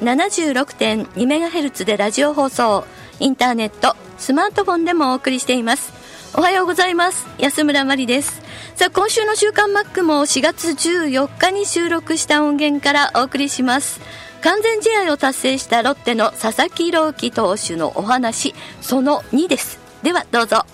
[0.00, 2.84] 76.2MHz でラジオ放送
[3.18, 5.92] インターネットスマートフォンでもお送りしています。
[6.36, 7.26] おはようございます。
[7.38, 8.40] 安村麻里です。
[8.76, 14.00] さあ今週の週刊マックも4月14日に収録した音源からお送りします。
[14.40, 19.80] 完全試合を達成したロッテの佐々木朗希投手のお話その2です。
[20.04, 20.64] ではどうぞ。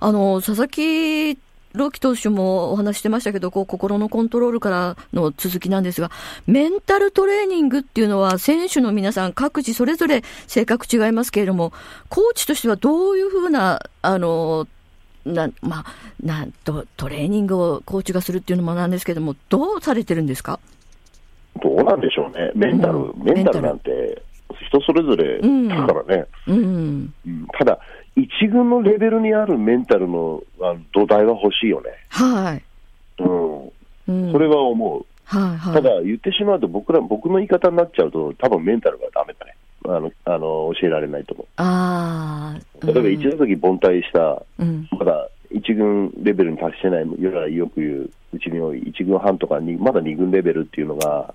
[0.00, 1.36] あの佐々木
[1.74, 6.10] 朗希投手もお話してましたけど、こう心のコントロールからの続きなんですが、
[6.46, 11.72] メンタルトレーニングっていうのは、選手の皆さん、各自それぞれ性格違いますけれども、
[12.08, 14.66] コーチとしてはどういうふうな、あの、
[15.24, 15.84] なまあ、
[16.22, 20.58] なんとトレーニングをコーチがするっていうのもなんですけども、どうされてるんですか？
[21.62, 23.62] どうなんでしょうね、メンタル、うん、メンタル。
[23.62, 24.22] なんて
[24.68, 26.26] 人それぞれだからね。
[26.46, 27.78] うん、うん、ただ
[28.48, 30.42] 一軍のレベルにあるメンタルの
[30.94, 31.90] 土台は欲しいよね。
[32.08, 32.64] はい。
[34.08, 34.32] うん。
[34.32, 35.04] それは思う。
[35.24, 39.54] はいはい、ただ、言ってしまうと僕ら、僕の言い方になっちゃうと、多分メンタルがだめだね。
[39.84, 41.46] あの、あの、教えられないと思う。
[41.56, 42.86] ああ。
[42.86, 51.34] 例えば一打席凡退した、うん、まだ一軍レベルに達してない、よらよく言う、うちに多い一軍半とかに、まだ二軍レベルっていうのが、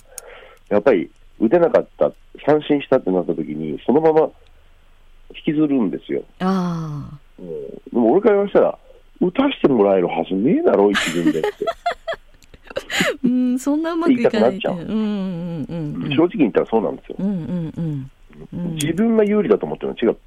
[0.69, 2.11] やっぱり打てなかった、
[2.43, 4.31] 三振したってなった時に、そのまま
[5.31, 6.23] 引きずるんですよ。
[6.39, 7.51] あうん、で
[7.91, 8.77] も俺から言わせたら、
[9.21, 11.49] 打たしてもらえるはずねえだろ、一軍でって。
[13.23, 14.59] うん、そんなうまくいかない。
[14.61, 17.15] 正直言ったらそうなんですよ。
[17.19, 18.09] うんうん
[18.51, 20.17] うん、自分が有利だと思ってるの違う。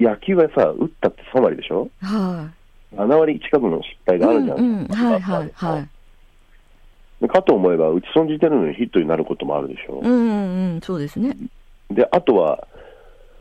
[0.00, 1.88] 野球はさ、打ったって3割でしょ？
[2.00, 2.48] は
[2.92, 5.04] い、7割近くの失敗があるじゃないですか。
[5.04, 5.78] はいはいは
[7.22, 7.28] い。
[7.28, 10.00] かと思えば、打ち損じてるのにヒットになることもあるでしょ？
[10.02, 11.36] うんうん、そうですね。
[11.90, 12.66] で、あとは、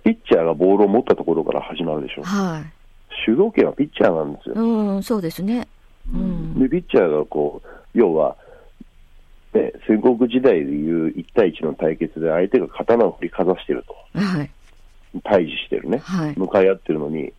[0.04, 2.24] ピッチャーがボールを持ったところから始まるでしょ。
[2.24, 2.82] はい。
[3.26, 4.56] 主導権はピッチャーなんですよ。
[4.56, 5.68] うん、そうですね。
[6.12, 8.36] うん、で、ピッチャーがこう、要は、
[9.54, 14.20] ね、戦国時代でいう1対1の対決で相手が刀を振りかざしてると。
[14.20, 14.50] はい。
[15.24, 15.98] 対峙してるね。
[16.00, 16.34] はい。
[16.38, 17.34] 向かい合ってるのに、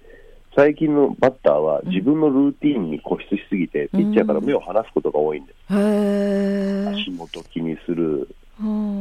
[0.55, 5.75] 最近のバッターは自分のルーティンに固執しすぎて、ピッチャーから目を離すことが多いんです。
[5.75, 8.29] へ足元気にする。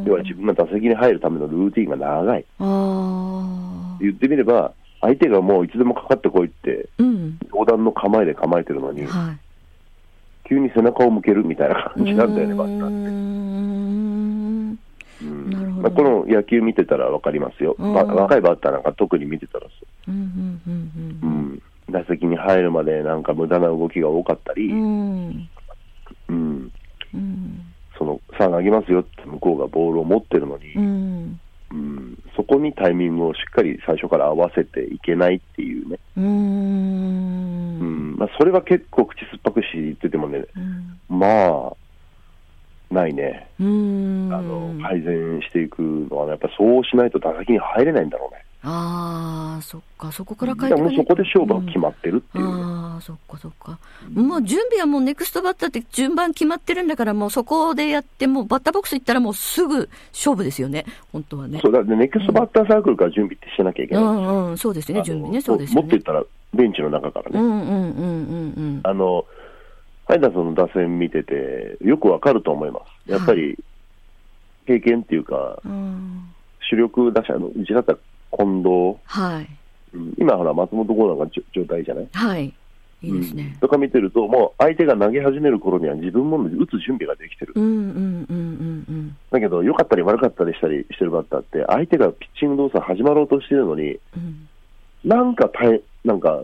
[0.05, 2.45] 要は自分が打席に入るためのルーティンが長い。
[3.99, 9.37] 言ってみれば、相手がもういつでもかかってこいって、うん、砲弾の構えで構えてるのに、はい、
[10.47, 13.31] 急に背中を向けるみたいな感じなんだよね、バッターって。
[15.81, 25.49] まあ、この野球見てたら分かりますよ、若いバッターなんか特に見てたらそう、うん打席に入るまでなんか無駄な動きが多かったり、うん、
[26.29, 26.71] うん、
[28.01, 31.39] そのさあ投げますよって向こうがボールを持ってるのに、うん。
[31.71, 36.25] うん、そこにタイミングをしっかり最初から合わせていけないっていうね、うん。
[37.79, 40.45] うんまあ、それは結構口酸っぱくし言っててもね、
[41.09, 48.43] うん、まあ、ないね、あの改善していくのは、ね、やっぱそうしないと打席に入れないんだろうね。
[48.63, 53.79] ああ、そっか、そこから変えてもうそこで勝負は決まってるっていう、ねうん、ああ、そっかそっか。
[54.13, 61.59] もう準備はもうネクストバッターって順番決まってるんだから、もうそこでやって、もうバッターボックス行ったらもうすぐ勝負ですよね、本当はね。
[61.63, 65.81] そうだね、ネクストバッターサークルから準備ってしてなきゃいけない、うんうん、そうですね、準備ね、そうですね。
[65.81, 66.23] もっと言ったら、
[66.53, 67.39] ベンチの中からね。
[67.39, 68.79] うんうんうんうんうん。
[68.83, 69.25] あの、
[70.05, 73.11] ハイダーソンの打線見てて、よくわかると思います。
[73.11, 73.57] やっぱり、
[74.67, 76.29] 経験っていうか、うん、
[76.69, 77.97] 主力打者のうちだったら
[78.37, 79.47] 近藤、はい。
[79.93, 82.07] うん、今、ほら、松本剛なんか状態じゃない？
[82.11, 82.53] はい。
[83.03, 94.47] いいですね、うん、とか見てると、もう相手が投げ始める頃には自分も打つ準備ができてる、うんうんうんうんうん、だけど、良かったり悪かったりしたりしてるバッターって、相手がピッチング動作始まろうとしてるのに、うん、
[95.03, 96.43] なんか大なんか、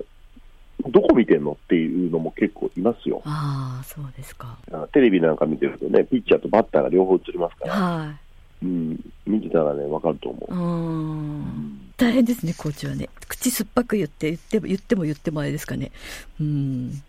[0.90, 3.22] どこ見てんのっていうのも結構いますよ。
[3.26, 4.58] あそうですか。
[4.94, 7.74] テレビなんか見てるとね、ピッチャーとバッターが両方映りますから。
[7.74, 8.27] はい
[8.64, 10.54] うん、見てたらね、わかると思う。
[10.54, 13.10] うん大変ですね、コーチはね。
[13.28, 15.92] 口酸っぱく言って、言っても、言っても言ってもあれですかね。
[16.40, 16.92] うん。
[16.92, 17.00] だ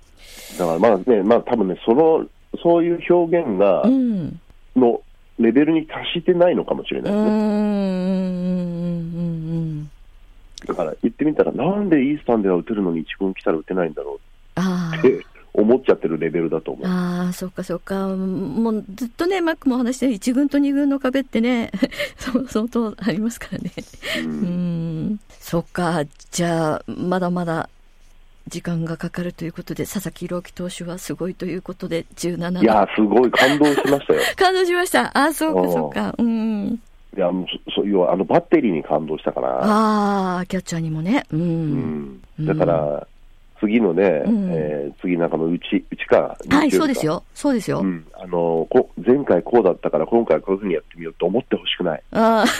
[0.59, 2.27] からまあね、まあ多分ね、その、
[2.63, 4.41] そういう表現が、うん、
[4.77, 5.03] の
[5.39, 7.19] レベルに達してないのかもしれないね。
[7.19, 7.23] う
[9.85, 9.89] ん
[10.67, 14.19] だから言ってみたら、なんでイースタンでは打てるのに一軍来たら打てないんだろう
[14.99, 15.25] って
[15.59, 16.87] 思っちゃってるレベルだと思う。
[16.87, 18.07] ああ、そっかそっか。
[18.07, 21.73] もうずっとね、マックも話して1軍と2軍の壁ってね、
[22.47, 23.73] 相当ありますからね。
[24.25, 25.21] うん。
[25.41, 26.05] そっか。
[26.31, 27.69] じゃあ、まだまだ
[28.47, 34.21] 時間がかかるということで、佐々木朗希投手はすごいということで、17いやすごい感動しましたよ。
[34.37, 35.07] 感動しました。
[35.19, 36.15] ああ、そうか、そうか。
[36.19, 36.81] うん。
[37.17, 37.29] いや、
[37.75, 39.59] そういう、あの、バッテリーに感動したから。
[39.61, 41.25] ああ、キャッチャーにもね。
[41.33, 42.21] うん。
[42.39, 43.07] うん、だから、
[43.61, 46.37] 次のね、うん、えー、次なんかのうち、うちか。
[46.51, 47.23] はい、そうですよ。
[47.35, 47.81] そうですよ。
[47.81, 52.03] うん、あのこ、前回こうだったから、今回こういうふうにやってみようと思ってほしくない。
[52.13, 52.45] あ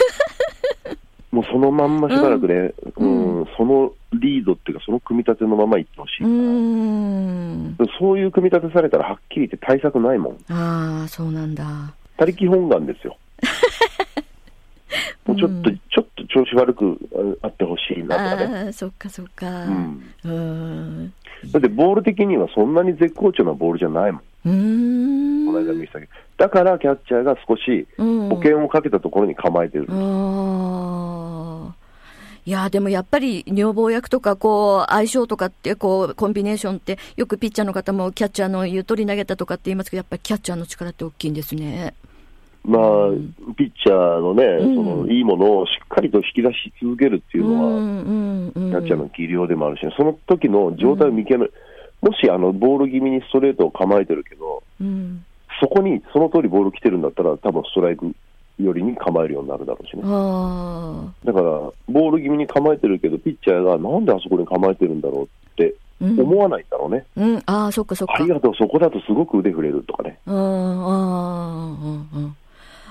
[1.31, 10.33] もうそのまんましばらくね、うん、うん、そのリードっていうか、その組み立てのままいってほしいうんそういう組み立てされたら、はっきり言って対策ないもん。
[10.51, 11.93] ああ、そうなんだ。
[12.17, 13.15] 他力本願ですよ。
[15.25, 16.97] もうちょっと、うん、ちょっと調子悪く
[17.41, 18.69] あってほしいなとかね。
[18.69, 19.47] あそっかそっか。
[19.65, 20.13] うん。
[20.23, 21.13] うん
[21.51, 24.21] だってボール的にはそんなに絶好調なボールじゃないもん。
[24.45, 26.11] うんこの間見せたけど。
[26.37, 29.85] だからキャッチャーが少し保険をかけたところに構えてる。
[29.89, 31.75] うん、
[32.45, 41.93] いやでもやっぱり女房役とかこう相性とかってこうコンビネーションってよくピッチャーの方もキャッチャーの言う通り投げたとかって言いますけどやっぱりキャッチャーの力って大きいんですね。
[42.63, 51.53] まあ、うん、ピッチャーのね、うん、そのいいものをしっかりと引き出し続けるっていうのは、うんキャッチャーの技量でもあるし、その時の状態を見極める、
[52.01, 54.63] もしあのボール気味にストレートを構えてるけど、
[55.61, 58.13] そこにその通りボール来てるんだったら、多分ストライク
[58.59, 60.01] よりに構えるようになるだろうしね。
[60.03, 61.49] だから、
[61.87, 67.05] ボール気味に構えてるけど、ピッチャーがなんであそこに構えてるんだろうって思わないんだろうね。
[67.15, 68.15] うん、うん、ああ、そっかそっか。
[68.15, 70.19] ありがとう、そこだとすごく腕振れるとかね。
[70.25, 72.35] うん、うん、うん。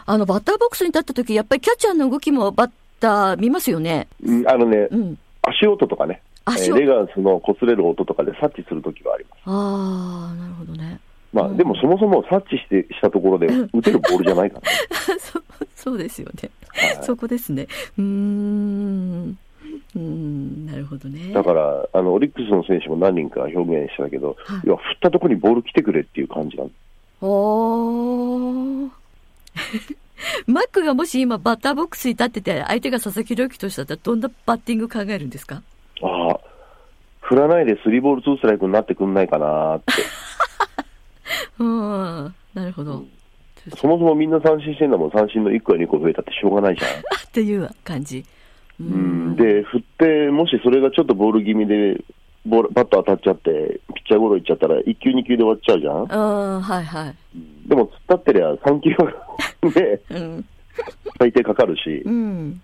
[0.09, 4.09] あの、バッターボックスに立った時、やっぱりキャッチャーの動きもバッター見ますよね。
[4.25, 9.41] うん、あのね、うん、足音とかね、足レガンスの擦れる音とかで察知する時があります。
[9.45, 10.99] ああ、なるほどね。
[11.31, 15.43] まあ、でもそもそも察知してしたところで 打てるボールじゃないから、そ
[15.77, 17.67] そうですよね、はい、そこですね。
[17.99, 19.39] うん。
[19.95, 21.35] うん、なるほどね。
[21.35, 26.71] だから、あの、オリックスの選手も何人か表現したけど、はい、要は振ったところにボール来てくれっていう感じなん
[27.21, 28.98] おー。
[30.47, 35.63] マックがもし今バッターボックスに立ってて、相手が佐々木朗希投手だったら、どんなバッティング考えるんですか？
[36.03, 36.41] ああ、
[37.21, 39.93] 振らないでスリーボールツーストライクになってくんないかなって。
[41.59, 43.05] うん、なるほど、
[43.77, 46.91] そもそもみんな三振してんだもん、三振の1個や2個増えたってしょうがないじゃん。
[46.99, 48.25] っていう感じ。
[48.81, 52.01] うん、で、振って、もしそれがちょっとボール気味で、
[52.49, 56.13] ボールバット当たっちゃって、ピッチャーゴロいっちゃったら、1球、2球で終わっちゃうじゃん？
[56.13, 57.15] あはいはい。
[57.69, 58.91] でも、突っ立ってりゃ、3球
[59.75, 60.45] で、うん、
[61.19, 62.61] 最低かかるし、うん、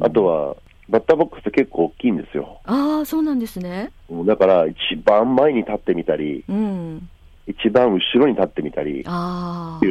[0.00, 0.56] あとは、
[0.88, 2.60] バッターボックスって結構大きいんですよ。
[2.64, 3.90] ああ、そうなんですね。
[4.24, 7.08] だから、一番前に立ってみたり、うん、
[7.46, 9.04] 一番後ろに立ってみたり、っていう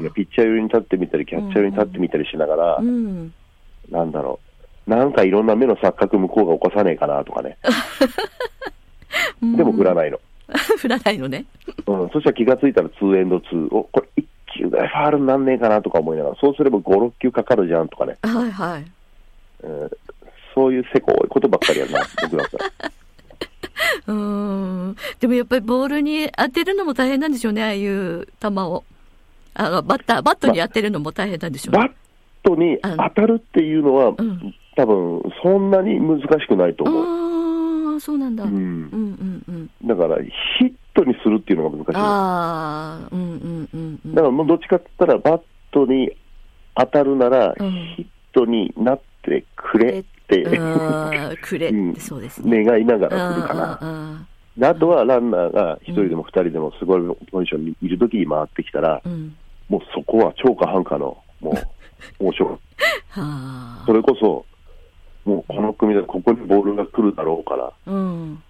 [0.04, 3.34] のピッチャー寄りに立ってみたり、キャッチャー寄りに立ってみたりしながら、うん、
[3.90, 4.40] なんだろ
[4.88, 7.58] う、なんかいろんな目の錯覚向こうが起こさねえかなとかね。
[9.42, 10.20] でも振らないの。
[10.78, 11.46] 振らないのね。
[11.88, 14.26] うん、そしたら気がついたら2エンド2、おこれ1
[14.58, 18.18] 球ぐらいファールになんねえかなとか思いながら、そうすれば5、6球かかるじゃんとかね。
[18.22, 18.86] はいはい。
[19.64, 19.92] えー、
[20.54, 22.92] そういうせこいことばっかりやな、 僕だったら。
[24.08, 28.84] うんでもやっぱりボールに当てるのも大変なんでしょうね、ああいう球を。
[29.58, 31.80] あのバッター、バットに当てるのも大変なんでしょうね。
[31.80, 31.92] バッ
[32.44, 37.26] トに当たるっていうのは、うん、多分そんなに難しくないと思う。
[38.00, 38.44] そうなんだ。
[38.44, 38.52] うん。
[38.52, 39.88] うんうんうん。
[39.88, 40.18] だから、
[40.60, 41.92] ヒットにするっていうのが難しい。
[41.96, 44.16] ああ、うんうんうん、うん。
[44.16, 46.12] だからもうどっちかって言ったら、バットに
[46.76, 47.62] 当たるなら、ヒ
[48.04, 50.44] ットになってくれって、
[51.42, 52.64] くれってそうですね。
[52.64, 54.28] 願いながらするかな。
[54.70, 59.36] あとはランナーが1人でも2人でもすごいポジションにいるときに回ってきたら、うん、
[59.68, 61.54] もうそこは超過半過の、もう、
[62.20, 62.60] 大勝負。
[63.86, 64.46] それこそ、
[65.26, 68.44] もうこの組でここにボールが来るだろうから、うん、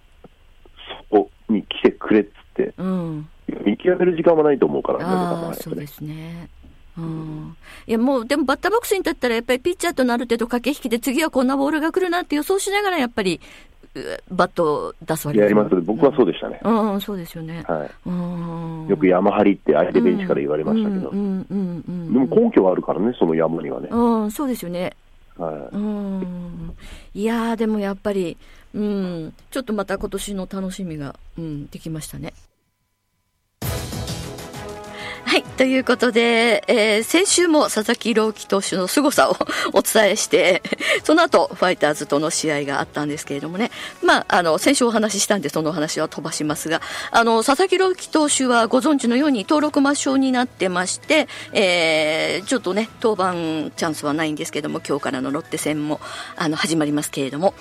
[1.09, 3.27] そこに来てくれっつって、うん、
[3.65, 6.49] 見極める時間はないと思うから、あそうですね。
[6.97, 13.41] うん、いやもう、でもバッターボックスに立ったら、やっぱりピッチャーとなる程度駆け引きで、次はこんなボールが来るなって予想しながら、やっぱり
[14.29, 16.59] バットを出すわけやります僕はそうでしたね。
[16.63, 17.63] うん、うん、そうですよね。
[17.67, 18.89] はい。
[18.89, 21.11] よく山張りって相手ベンチから言われましたけど。
[21.11, 23.89] でも根拠はあるからね、その山にはね。
[23.91, 24.95] うん、そうですよね。
[25.37, 25.75] はい。
[25.75, 26.75] うん。
[27.13, 28.37] いやでもやっぱり、
[28.73, 32.33] うん、ちょっとまた今年の楽しみが、うん、できましたね。
[35.27, 35.43] はい。
[35.43, 39.35] ということで、えー、先週も佐々木朗希投手の凄さを
[39.73, 40.61] お伝えして、
[41.03, 43.71] その後、ファイターズとの試合があったんですけれどもね。
[44.03, 46.79] まあ、あの、先週お話ししたんで、その話は飛ばしますが、
[47.09, 55.99] あの、佐々木朗希投手はご存知のように登録抹消になってまして、えー、ちょっとね、登板チャンスはないんですけども、今日からのロッテ戦も、
[56.35, 57.55] あの、始まりますけれども、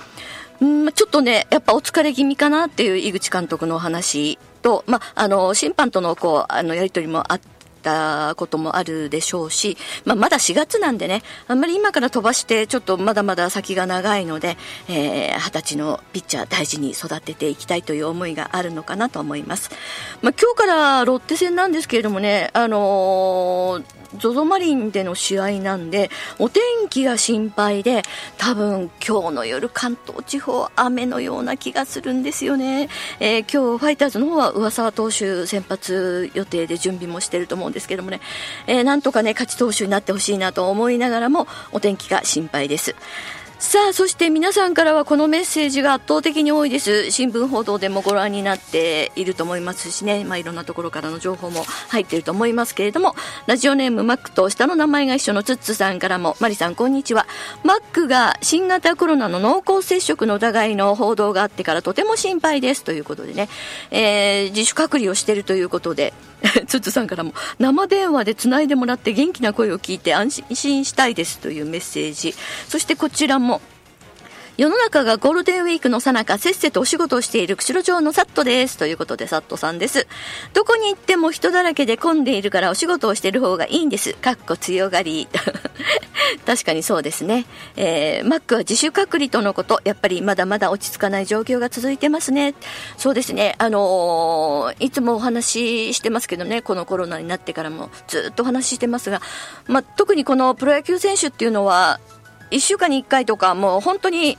[0.62, 7.53] んちょっとね、やっぱお疲れ気味かなっていう井口監督のお話と、まあ、あの、審判とのこう、あの、やりとりもあって、
[7.84, 14.56] たこともあるでしょうし、まあ、まだ4月なんでね、あんまり今から飛ばして、ちょっとまだまだ先が長いので、
[14.88, 19.70] えー、20歳のピッチャー大事に育てていきたいという思いがあるのかなと思います。
[20.22, 28.02] まあ、今日からロッテ戦なんですけれどもね、あのー ZOZO マリンでの試合なんで、お天気が心配で、
[28.38, 32.88] 多分今日の夜関東地方雨のような気がするんですよね。
[33.20, 38.20] えー、今日ファイターズの方は上沢投手先発予定で準備もしてると思うんですけどもね、
[38.66, 42.94] えー、なんとかね、勝ち投手になってほしいなと思いながらも、お天気が心配です。
[43.58, 47.10] さあ、そして皆さんからはこのメッセージが圧倒的に多いです。
[47.10, 53.14] 新聞報道でもご覧になっていると思いますしね、まあ、いろんなところからの情報も入っていると思いますけれども、
[53.46, 57.26] ラジオネームマックと下の名前が一緒のツッツさんからも、マリさんこんにちは。
[57.62, 62.82] マックが新型コロナの濃厚接触の疑いの報道があってからとても心配です。
[62.82, 63.48] ということでね、
[63.90, 66.12] えー、自主隔離をしているということで、
[66.66, 67.32] ツッツさんからも。
[67.58, 71.38] 生電話でつないでもらって元気な声を聞いて安心したいです。
[71.38, 72.34] というメッセージ。
[72.68, 73.53] そしてこちらも。
[74.56, 78.78] 世の中がゴールデンウィークのさなかせっせとお仕事をしている釧路町のサットです。
[78.78, 80.06] ということでサットさんです
[80.52, 84.14] どこに行っても人だらけで混んでいるからお仕事をしている方がいいんです。
[84.14, 85.26] かっこ強がり。
[86.46, 87.46] 確かにそうですね、
[87.76, 89.80] えー、マックは自主隔離とのこと。
[89.84, 92.54] やっぱりまだまだ落ち着かない状況が続いてますね。
[92.96, 93.56] そうですね。
[93.58, 96.62] あのー、いつもお話ししてますけどね。
[96.62, 99.20] このコロナになってからもずっとお話ししてますが、
[99.66, 101.98] まあ、特にこのプロ野球選手っていうのは
[102.54, 104.38] 1週間に1回とか、もう本当に、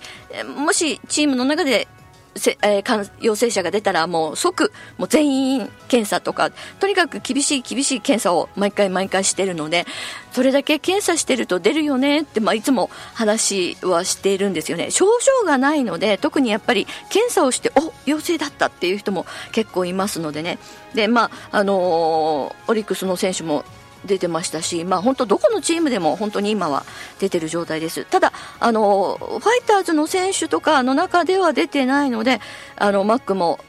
[0.58, 1.88] もしチームの中で
[2.36, 9.86] せ、えー、陽性者が出たらもう即、もう全員検査とか、とにかく厳しい厳しい検査を毎回毎回してるので、
[10.32, 14.92] それだけ検査してると出るよねって、まあ、いつも話はしているんですよね。
[14.92, 15.06] 症
[15.42, 20.58] 状がないので、特にやっぱり検査をして、お陽性だったっていう人も結構いますのでね。
[20.94, 23.64] で、まあ、あのー、オリックスの選手も
[24.06, 26.86] 出てましたし、まあ、本当どこのチームでも本当に今は
[27.20, 28.06] 出てる状態です。
[28.06, 32.42] ただ、あの、ファイターズの選手とかの中では出てないので、
[32.76, 33.60] あの、マックも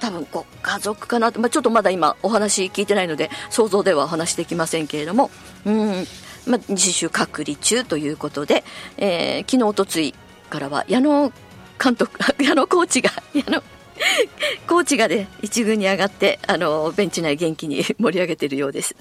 [0.00, 5.30] 多分ご家族かなと、まあ、ちょっとまだ今お話聞いてないので、想像ではお話できませんけれども、
[5.64, 6.06] うん、
[6.46, 8.64] まあ、自主隔離中ということで、
[8.96, 10.14] えー、昨日、おとつい
[10.50, 11.32] からは矢野
[11.82, 13.62] 監督、矢野コーチが、矢野
[14.66, 18.96] コーチがね、一軍に上がって、あの、ベンチ内元気に 盛り上げているようです。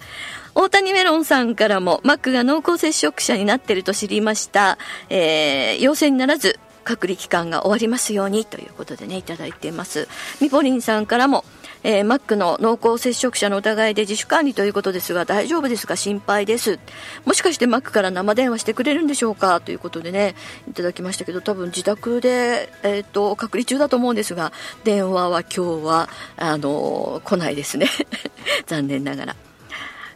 [0.56, 4.78] 大谷メロンさんからも、マックが濃厚接触者になっていると知りました。
[5.10, 10.08] えー、陽性にならず、隔離期間が終わりますようにということでね、いただいています。
[10.40, 11.46] みぽりんさんからも、
[11.84, 15.96] えー、マックの濃厚接触者の疑いで自主管理ということですが大丈夫ですか？
[15.96, 16.80] 心配です。
[17.26, 19.62] もしかしてマックから生電話してくれるんでしょうか？
[19.62, 20.36] ということでね
[20.70, 24.52] いただきましたけど多分自宅で、えーと、隔離中だと思うんですが
[24.84, 27.88] 電話は今日はあのー、来ないですね。
[28.68, 29.36] 残念ながら。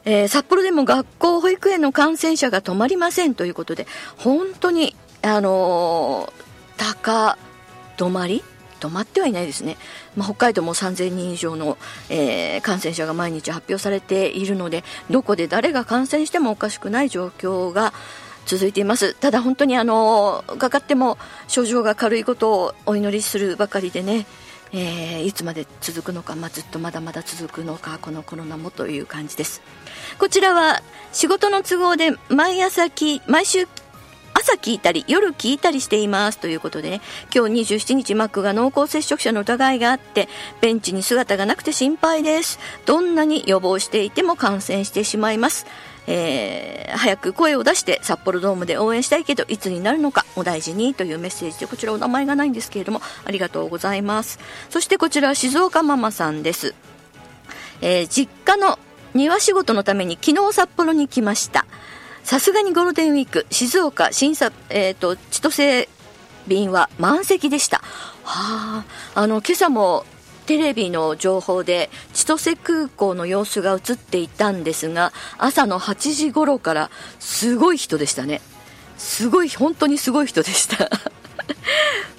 [0.07, 7.39] えー、札幌でも学校、保育園の感染者が止まりませんということで、本当に、あのー、高
[7.98, 8.43] 止まり
[8.79, 9.77] 止まってはいないですね、
[10.15, 11.77] まあ、北海道も3000人以上の、
[12.10, 17.94] えー、感染者が毎日発表されているのでどこで誰が感染してもおかしくない状況が
[18.46, 19.15] 続いています。
[19.15, 21.17] ただ本当にあのかかっても
[21.48, 24.27] 症状が軽いことをお祈りするばかりでね
[24.77, 29.62] えー、いつまで続くのか、まあ、ずっとまだまだ続くのかこのコロナもという感じです。
[30.20, 30.82] こちらは
[31.13, 33.67] 仕事の都合で毎朝き毎週
[34.38, 37.01] 朝聞いたり夜聞いたりしていますということでね。
[37.34, 40.27] 今日27日マックが濃厚接触者の疑いがあって
[40.60, 42.60] ベンチに姿がなくて心配です。
[42.86, 45.65] どんなに予防していても感染してしまいます。
[46.08, 54.38] えー、早く声を出して札幌ドームで応援したいけどいつになるのかお大事にというメッセージでこちらお名前がないんですけれどもありがとうございます。
[54.70, 56.75] そしてこちら静岡ママさんです、
[57.82, 58.77] えー、実家の
[59.15, 61.65] 庭仕事のために昨日札幌に来ました。
[62.25, 65.88] さすがにゴールデンウィーク静岡新さ、えーと、千歳
[66.48, 67.84] 便は満席でした。
[68.24, 70.05] はあ、あの今朝も
[70.48, 76.89] テレビの情報で千歳空港の様子が映っていたんですが朝の8時頃から
[77.20, 78.41] すごい人でしたね。
[78.98, 80.89] すごい本当にすごい人でした。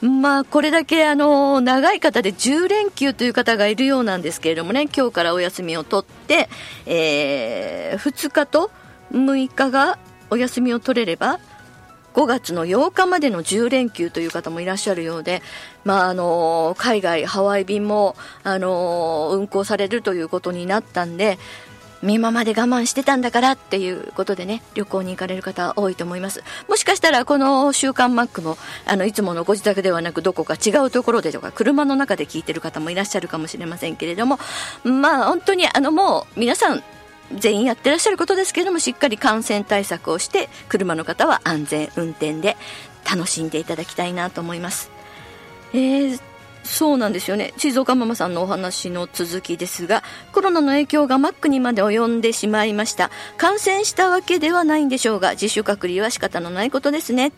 [0.07, 6.49] まあこれだけあの長い方で10連休という方がいるようなんですけれどもね今日からお休みを取って、
[6.87, 8.71] えー、2日と
[9.13, 9.99] 6日が
[10.31, 11.39] お休みを取れれば
[12.17, 15.43] 5月の8日までの10連休という方もいらっしゃるようで、
[15.85, 21.39] まあ、あの海外、ハワイ便も、あの運航されるということになったんで、
[22.03, 26.43] 今まで我慢してたんだからっていうことでね、旅行に行かれる方多いと思います。
[26.69, 34.39] もしかしたらこの週刊マックも、あの、いつものご自宅ではなくどこか違うところでとか、車の中で聞いてる方もいらっしゃるかもしれませんけれども、
[34.85, 36.83] まあ本当にあのもう皆さん
[37.35, 42.57] 全員やってらっしゃることですけれどもしっかり感染対策をして車の方は安全運転で
[43.11, 44.91] 楽しんでいただきたいなと思います。
[45.73, 46.21] えー
[46.67, 47.55] そうなんですよね。
[47.57, 50.03] 静岡ママさんのお話の続きですが
[50.33, 53.11] コロナの影響がマックにまで及んでしまいました。
[53.37, 57.33] 感染したわけではないんでしょうが自主隔離は仕方のないことですね、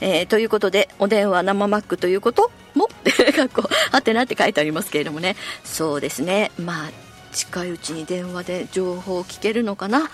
[0.00, 5.36] えー、ということでお電話生マックということもかっこはてなって書いてありますけれどもね。
[5.64, 6.50] そうですね。
[6.58, 6.90] まあ
[7.32, 10.10] 近いうちに電話で情報を聞けるのかな？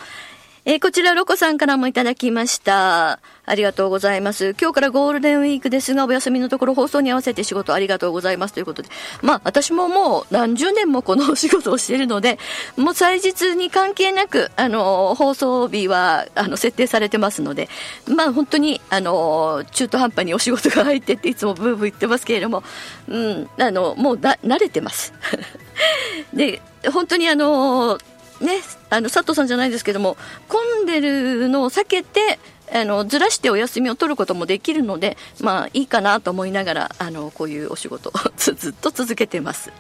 [0.64, 3.20] えー、こちら、ロコさんからもいただきました。
[3.46, 4.54] ありがとうございます。
[4.60, 8.90] 今日からゴールデンウィークですが、お休みのところ放送に合わせて仕事ありがとうございますということで。
[9.22, 12.38] まあ、私ももう何十年もこのお仕事をしているので、
[12.76, 17.70] もう祭日に関係なく、あの、放送日は、あの、設定されてますので、
[18.06, 22.62] まあ、本当に、あの、中途半端にお仕事が入ってっていつもブーブー言ってますけれども、
[23.08, 25.14] うん、あの、もうな、慣れてます。
[26.32, 26.60] で、
[26.92, 27.98] 本当にあの、
[28.40, 30.16] ね、あの佐藤さんじゃないですけども
[30.46, 32.38] 混んでるのを避けて
[32.72, 39.72] あのずらしてお休みを取ることもできるので、まあいいかなと思いながらあのこういうお仕事を ずっと続けてます、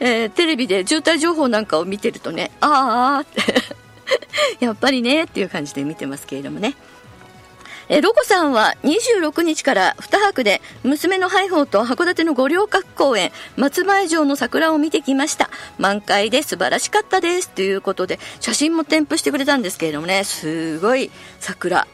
[0.00, 3.26] えー、テレビで渋滞情報なんかを見てるとねああ
[4.60, 6.74] やっぱりねっていう感じで見てますけれどもね。
[7.88, 15.50] えロコさんは26日から2泊で娘のハイホーと函館の五稜郭公園松前城の桜を見てきました。
[15.78, 17.50] 満開で素晴らしかったです。
[17.50, 21.86] ということで写真も添付してくれたんですけれどもねすごい桜。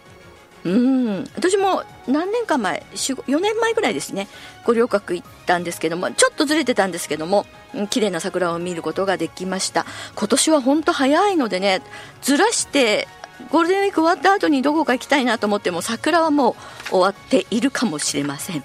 [0.64, 1.24] うん。
[1.34, 4.28] 私も何年か前4年前ぐらいですね
[4.64, 7.46] 五稜郭行ったんですけどもちょっとずれてたんですけども
[7.88, 9.86] 綺麗な桜を見ることができました。
[10.14, 11.82] 今年は本当早いのでね
[12.22, 13.08] ずらして
[13.50, 18.62] ゴールデンウィーク終わった後にどこか行きたいなと思っても桜はもう終わっているかもしれません。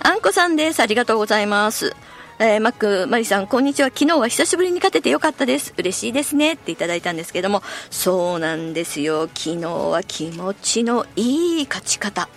[0.00, 0.80] あんこさんです。
[0.80, 1.94] ありがとうございます。
[2.40, 5.74] えー、マックマリさんこんにちは昨日は久しぶりに勝ててよかったです。
[5.76, 7.62] 嬉しいですねっていただいたんですけども。
[7.90, 9.28] そうなんですよ。
[9.34, 12.28] 昨日は気持ちのいい勝ち方。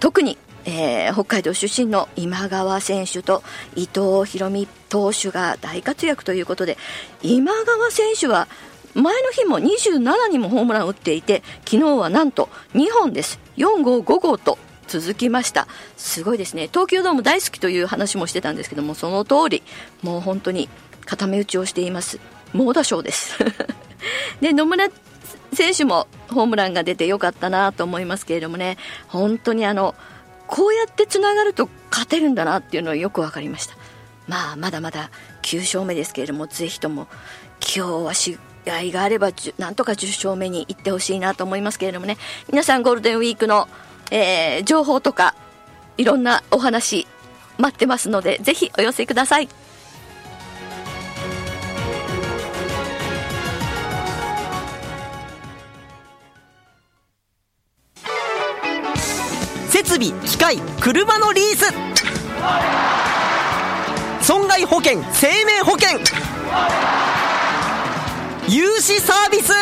[0.00, 0.36] 特に
[0.68, 3.44] えー、北海道出身の今川選手と
[3.76, 6.76] 伊藤大美投手が大活躍ということで
[7.22, 8.48] 今川選手は
[8.96, 13.38] 前の日も27にもホームランを打っていて昨日はなんと2本です。
[13.58, 15.68] 4号5号と続きました。
[15.98, 16.68] すごいですね。
[16.68, 19.62] 東京ドーム大好きという話もしてたんですけどもその通り
[20.02, 20.70] もう本当に
[21.04, 22.20] 固め打ちをしています。
[22.54, 23.36] 猛打賞です。
[24.40, 24.88] で野村
[25.52, 28.78] 選手もホームランが出てよかったなと思いますけれどもね。
[29.08, 29.94] 本当にあの
[30.46, 33.76] こうやってつながると勝てるんだなっていうのはよく分かりました。
[34.26, 35.10] まあまだまだ
[35.42, 37.08] 9勝目ですけれどもぜひとも
[37.60, 38.38] 今日はし
[38.70, 42.16] 合があればなんとか10勝目に行ってほしいなと思いますけれどもね。
[42.50, 43.68] 皆さんゴールデンウィークの、
[44.10, 45.34] えー、情報とか
[45.96, 47.06] いろんなお話
[47.58, 49.48] 待ってますのでぜひお寄せください。
[59.68, 61.72] 設備機械車のリース。
[64.22, 66.95] 損害保険生命保険。
[68.48, 69.52] 融資サービス。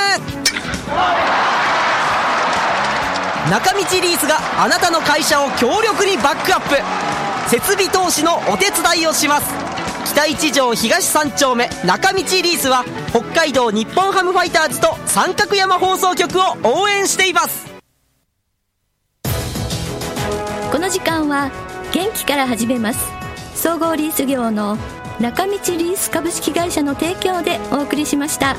[3.50, 6.76] 中道リースがあなたの会社を強力にバックアップ。
[7.48, 9.46] 設備投資のお手伝いをします。
[10.12, 11.70] 北一条東三丁目。
[11.86, 17.66] 中道リースは北海道日本ハムファイターズと三角山放送局を応援しています。
[20.70, 21.50] この時間は
[21.92, 23.00] 元気から始めます。
[23.54, 24.76] 総合リース業の
[25.20, 28.56] 中道リース株式会社の提供でお送りしました。